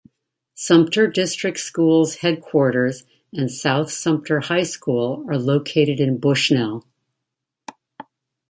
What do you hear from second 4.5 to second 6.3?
School are located in